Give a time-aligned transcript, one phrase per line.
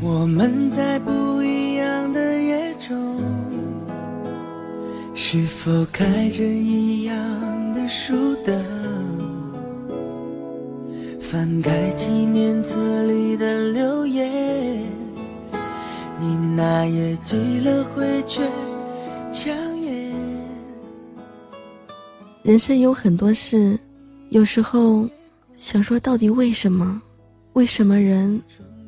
[0.00, 2.96] 我们在不一样的夜中，
[5.14, 6.42] 是否开着
[8.12, 8.64] 样的？
[11.20, 14.82] 翻开纪念册里的留言，
[16.20, 18.42] 你那页积了灰却
[19.32, 20.12] 抢眼。
[22.42, 23.78] 人生有很多事，
[24.28, 25.08] 有时候
[25.56, 27.00] 想说，到底为什么？
[27.54, 28.40] 为什么人？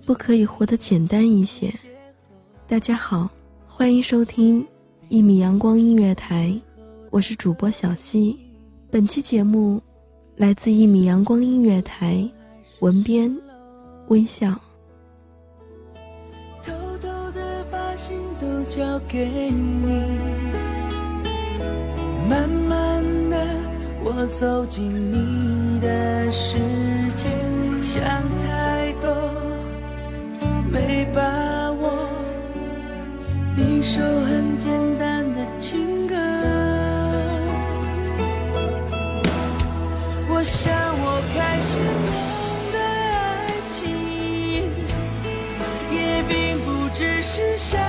[0.04, 1.72] 不可以活得简单一些。
[2.68, 3.28] 大家好，
[3.66, 4.64] 欢迎收听
[5.08, 6.54] 一米阳光音乐台，
[7.10, 8.45] 我是主播小溪。
[8.96, 9.78] 本期节目
[10.36, 12.26] 来自一米阳光音乐台，
[12.80, 13.30] 文编
[14.08, 14.58] 微笑。
[16.62, 20.02] 偷偷的把心都交给你，
[22.26, 23.36] 慢慢的
[24.02, 26.56] 我走进你的世
[27.16, 27.26] 界，
[27.82, 28.02] 想
[40.38, 40.70] 我想
[41.00, 41.82] 我开始懂
[42.70, 44.68] 得爱情，
[45.90, 47.80] 也并不只是想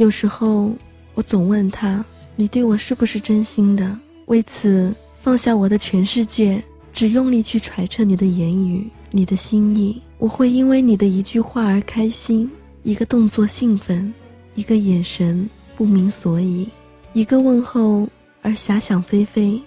[0.00, 0.72] 有时候
[1.12, 2.02] 我总问他，
[2.34, 3.98] 你对我是不是真心的？
[4.28, 4.90] 为此
[5.20, 10.00] 放下我的全世界，只用力去揣测你的言语，你的心意。
[10.16, 12.50] 我会因为你的一句话而开心，
[12.82, 14.10] 一个动作兴奋，
[14.54, 15.46] 一个眼神
[15.76, 16.66] 不明所以，
[17.12, 18.08] 一个问候
[18.40, 19.60] 而遐想非非。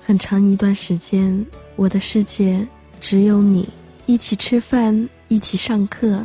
[0.00, 2.64] 很长一段时间，我的世界
[3.00, 3.68] 只有你。
[4.06, 6.24] 一起吃饭，一起上课，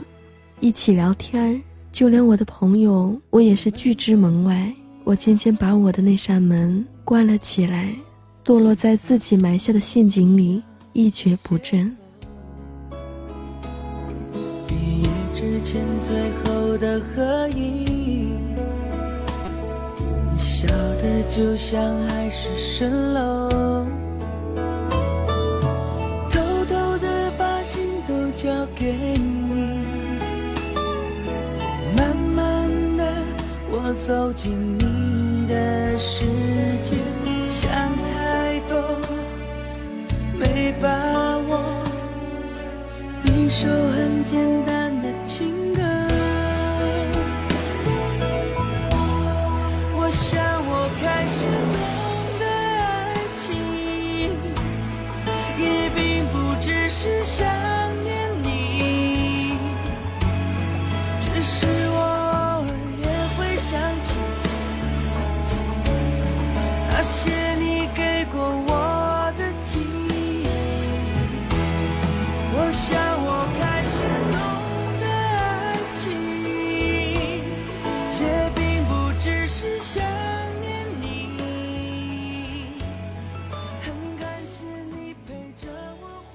[0.60, 1.60] 一起聊天儿，
[1.96, 4.70] 就连我的朋友，我也是拒之门外。
[5.06, 7.96] 我渐渐把我的那扇门关了起来，
[8.44, 10.62] 堕落在自己埋下的陷阱里，
[10.92, 11.96] 一蹶不振。
[15.64, 18.40] 前最后的合影，
[20.32, 23.86] 你笑的就像海市蜃楼，
[26.30, 29.80] 偷偷的把心都交给你，
[33.88, 36.26] 我走进你的世
[36.82, 36.96] 界，
[37.48, 38.82] 想太多
[40.36, 40.90] 没把
[41.48, 41.84] 握，
[43.22, 44.75] 你说很简单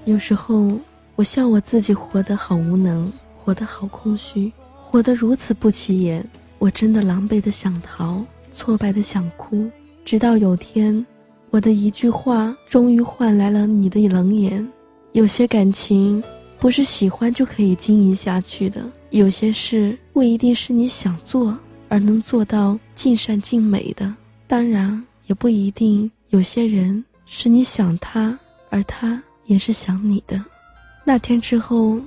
[0.05, 0.67] 有时候
[1.15, 6.25] 我笑我自己活得好无能，活得好空虚，活得如此不起眼。
[6.57, 8.21] 我真的狼狈的想逃，
[8.51, 9.69] 挫败的想哭，
[10.03, 11.05] 直到有天
[11.49, 14.67] 我的一句话终于换来了你的冷眼，
[15.13, 16.21] 有些感情。
[16.61, 21.57] 不是喜欢就可以经营下去的，有些事不一定是你想做
[21.89, 24.13] 而能做到尽善尽美的。
[24.47, 28.37] 当然，也不一定有些人是你想他，
[28.69, 29.21] 而他。
[29.47, 30.41] 也是想你的，
[31.03, 31.99] 那天之后，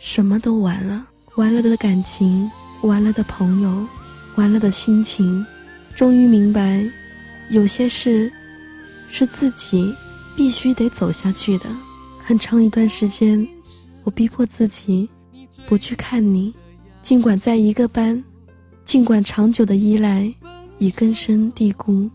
[0.00, 1.06] 什么都完了，
[1.36, 2.50] 完了的感情，
[2.80, 3.86] 完了的朋友，
[4.34, 5.46] 完了的心情，
[5.94, 6.84] 终于明白，
[7.50, 8.32] 有些事，
[9.08, 9.94] 是自己
[10.34, 11.66] 必须得走下去的。
[12.24, 13.46] 很长一段时间，
[14.06, 15.10] 我逼迫自己，
[15.66, 16.54] 不去看你，
[17.02, 18.22] 尽管在一个班，
[18.84, 20.32] 尽管长久的依赖
[20.78, 22.08] 已根深蒂固，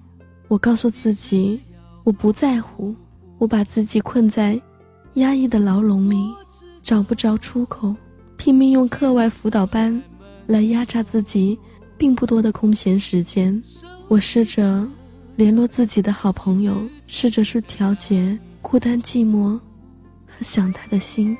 [0.48, 1.60] 我告诉自己，
[2.06, 2.96] 我不在乎。
[3.38, 4.62] 我把自己困在
[5.16, 6.16] 压抑的牢笼里，
[6.82, 7.94] 找不着出口，
[8.38, 10.02] 拼命用课外辅导班
[10.48, 11.60] 来压榨自己
[11.98, 13.62] 并不多的空闲时间。
[14.08, 14.88] 我试着
[15.36, 19.60] 联络自己的好朋友，试着去调节孤单寂寞
[20.26, 21.36] 和想他的心，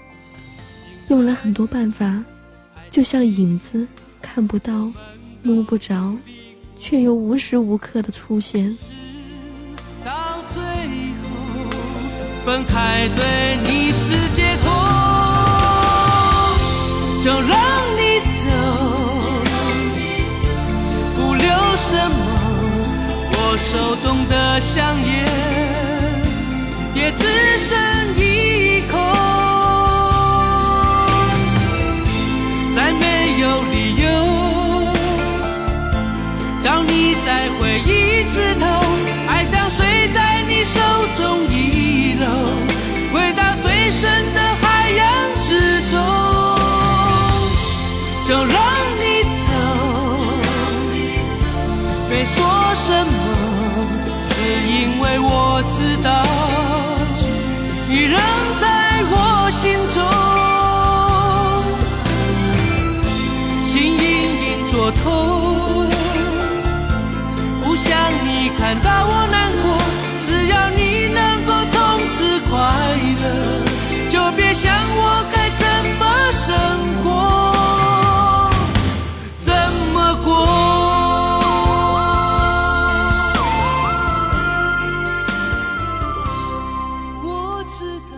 [1.12, 2.24] 用了很多办法，
[2.90, 3.86] 就像影子，
[4.22, 4.90] 看不到，
[5.44, 6.16] 摸不着，
[6.80, 8.74] 却又无时无刻的出现。
[12.46, 14.72] 分开对你是解脱，
[17.22, 17.60] 就让
[17.98, 18.40] 你走，
[21.18, 22.16] 不留什么。
[23.34, 25.28] 我手中的香烟
[26.96, 27.26] 也只
[27.60, 27.78] 剩
[67.64, 67.90] 不想
[68.26, 69.66] 你看到我难过，
[70.26, 72.40] 只要你能够从此。
[72.52, 72.60] 快
[73.22, 73.26] 乐，
[74.10, 75.64] 就别想我该怎
[75.98, 76.52] 么生
[77.02, 77.08] 活，
[79.40, 79.54] 怎
[79.94, 80.30] 么过。
[87.24, 88.12] 我知道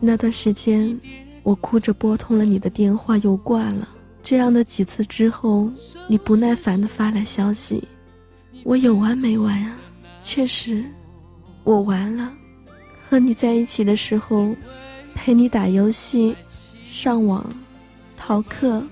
[0.00, 0.98] 那段时间，
[1.42, 3.86] 我哭着拨通了你的电话，又挂了。
[4.24, 5.70] 这样的几次之后，
[6.08, 7.86] 你不耐烦的发来消息，
[8.62, 9.76] 我有完没完啊？
[10.22, 10.82] 确实，
[11.62, 12.32] 我完了。
[13.06, 14.56] 和你在一起的时候，
[15.14, 16.34] 陪你打游戏、
[16.86, 17.44] 上网、
[18.16, 18.82] 逃课、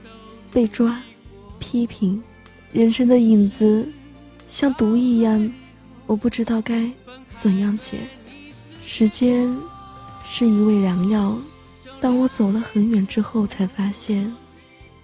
[0.51, 1.03] 被抓、
[1.59, 2.23] 批评，
[2.71, 3.91] 人生的影子
[4.49, 5.51] 像毒一样，
[6.07, 6.93] 我不知道该
[7.39, 7.97] 怎样解。
[8.83, 9.51] 时间
[10.23, 11.35] 是一味良药，
[12.03, 14.31] 当我走了很远之后，才发现，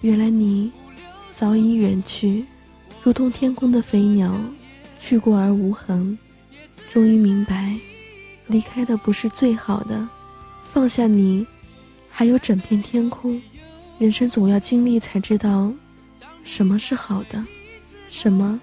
[0.01, 0.71] 原来你
[1.33, 2.47] 早已远去，
[3.03, 4.39] 如同天空的飞鸟，
[5.01, 6.17] 去过而无痕。
[6.89, 7.75] 终于明白。
[8.47, 10.09] 离开的不是最好的，
[10.73, 11.47] 放下你，
[12.09, 13.41] 还有整片天空。
[13.99, 15.71] 人生总要经历才知道，
[16.45, 17.45] 什么是好的，
[18.09, 18.59] 什么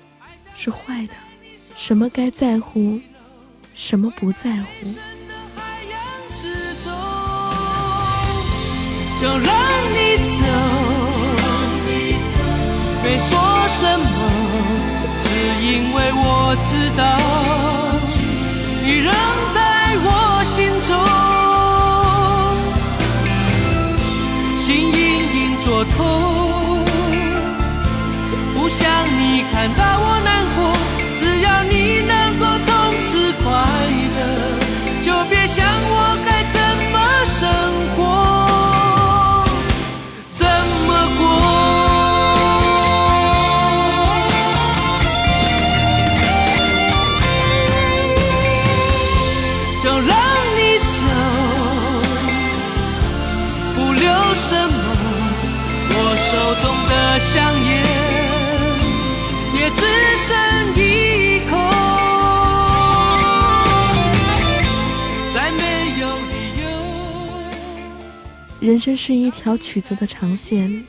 [0.55, 1.13] 是坏的，
[1.75, 2.99] 什么该在乎，
[3.75, 4.87] 什么不在乎。
[9.21, 9.43] 就让
[9.91, 10.84] 你走，
[16.57, 17.03] 我知道，
[18.81, 19.13] 你仍
[19.53, 19.59] 在。
[20.07, 20.07] 我
[20.43, 20.95] 心中，
[24.57, 24.95] 心隐
[25.35, 26.85] 隐作痛，
[28.53, 28.87] 不想
[29.19, 29.83] 你看到
[56.85, 57.83] 了香烟
[59.53, 59.81] 也只
[60.17, 61.25] 剩一
[68.61, 70.83] 人生是一条曲折的长线，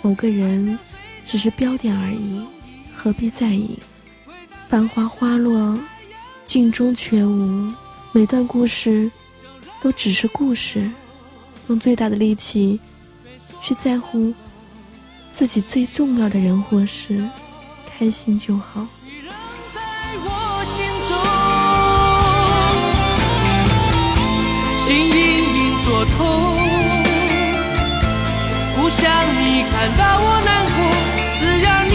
[0.00, 0.78] 某个人
[1.22, 2.42] 只是标点而已，
[2.94, 3.78] 何必在意？
[4.70, 5.78] 繁华花落，
[6.46, 7.70] 镜中全无。
[8.12, 9.10] 每段故事
[9.82, 10.90] 都只是故事。
[11.68, 12.80] 用最大的力气
[13.60, 14.32] 去在乎
[15.32, 17.28] 自己最重要的人或事，
[17.86, 18.86] 开心就好。
[19.72, 19.80] 在
[20.24, 21.16] 我心中，
[24.76, 25.18] 心隐
[25.56, 26.18] 隐作痛，
[28.76, 29.00] 不想
[29.40, 30.78] 你看到我难过。
[31.38, 31.94] 只要你